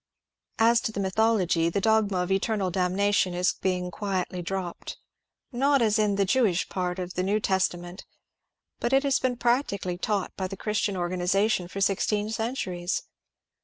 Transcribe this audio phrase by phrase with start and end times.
[0.57, 4.97] As to tlie mythology, the dogma of eternal damnation is being quietly dropped,
[5.53, 8.03] as not in the Jewish part of the New Testament;
[8.79, 13.03] but it has been practically taught by the Chris tian organization for sixteen centuries.